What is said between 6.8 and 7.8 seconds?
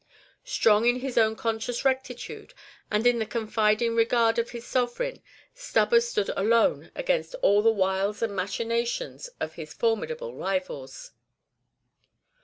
against all the